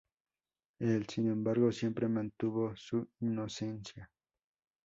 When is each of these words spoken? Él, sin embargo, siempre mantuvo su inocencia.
Él, 0.79 1.05
sin 1.07 1.27
embargo, 1.29 1.71
siempre 1.71 2.07
mantuvo 2.07 2.75
su 2.75 3.07
inocencia. 3.19 4.09